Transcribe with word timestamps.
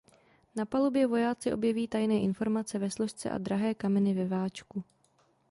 Na 0.55 0.65
palubě 0.65 1.07
vojáci 1.07 1.53
objeví 1.53 1.87
tajné 1.87 2.19
informace 2.19 2.79
ve 2.79 2.89
složce 2.89 3.29
a 3.29 3.37
drahé 3.37 3.73
kameny 3.75 4.13
ve 4.13 4.25
váčku. 4.27 4.83